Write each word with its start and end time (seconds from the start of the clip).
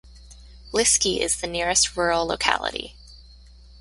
Liski 0.73 1.19
is 1.19 1.39
the 1.41 1.45
nearest 1.47 1.95
rural 1.95 2.25
locality. 2.25 2.95